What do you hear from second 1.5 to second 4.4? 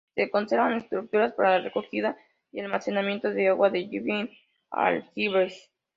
la recogida y almacenamiento de agua de lluvia en